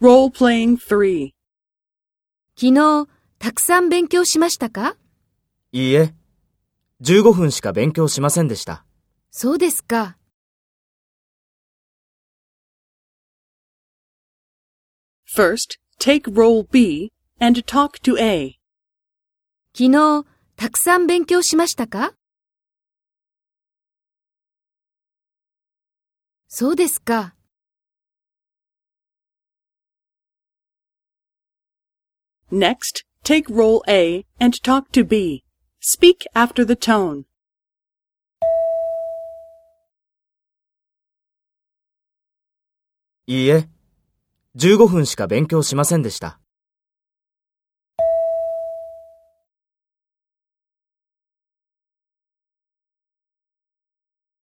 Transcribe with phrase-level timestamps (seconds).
[0.00, 1.32] Role-playing 3.
[2.54, 3.08] 昨日、
[3.40, 4.96] たくさん勉強しましたか？
[5.72, 6.14] いいえ、
[7.02, 8.84] 15分しか勉強しませんでした。
[9.32, 10.16] そうですか。
[15.26, 18.54] First, take role B and talk to A.
[19.76, 20.24] 昨日、
[20.54, 22.14] たくさん勉強しましたか？
[26.46, 27.34] そうですか。
[32.51, 35.43] Next, take role A and talk to B.
[35.81, 37.23] Speak after the tone.
[43.25, 43.69] いいえ、
[44.55, 46.39] 15分しか勉強しませんでした。